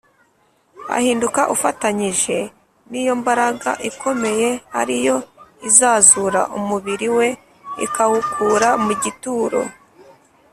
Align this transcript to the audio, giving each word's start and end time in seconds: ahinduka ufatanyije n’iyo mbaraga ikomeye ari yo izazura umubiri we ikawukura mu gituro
ahinduka 0.97 1.41
ufatanyije 1.55 2.37
n’iyo 2.89 3.13
mbaraga 3.21 3.71
ikomeye 3.89 4.49
ari 4.79 4.95
yo 5.05 5.17
izazura 5.69 6.41
umubiri 6.57 7.07
we 7.17 7.27
ikawukura 7.85 8.69
mu 8.85 8.93
gituro 9.03 9.59